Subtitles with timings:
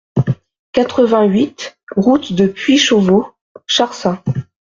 [0.71, 3.27] quatre-vingt-huit route de Puychauveau
[3.67, 4.23] Charsat